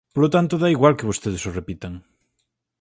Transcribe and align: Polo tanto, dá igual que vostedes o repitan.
Polo 0.13 0.29
tanto, 0.35 0.61
dá 0.61 0.67
igual 0.75 0.97
que 0.97 1.09
vostedes 1.09 1.43
o 1.49 1.55
repitan. 1.59 1.93